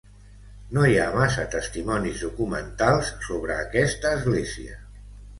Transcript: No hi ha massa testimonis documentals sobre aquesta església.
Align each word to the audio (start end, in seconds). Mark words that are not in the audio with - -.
No 0.75 0.85
hi 0.91 0.95
ha 1.01 1.09
massa 1.15 1.43
testimonis 1.55 2.23
documentals 2.25 3.11
sobre 3.27 3.59
aquesta 3.67 4.15
església. 4.21 4.79